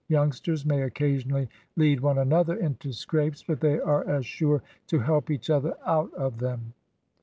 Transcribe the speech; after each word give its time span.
Youngsters 0.07 0.65
may 0.65 0.81
occasionally 0.81 1.47
lead 1.77 1.99
one 1.99 2.17
another 2.17 2.55
into 2.55 2.91
scrapes, 2.91 3.43
but 3.43 3.59
they 3.59 3.79
are 3.79 4.03
as 4.09 4.25
sure 4.25 4.63
to 4.87 4.97
help 4.97 5.29
each 5.29 5.47
other 5.51 5.75
out 5.85 6.11
of 6.15 6.39
them." 6.39 6.73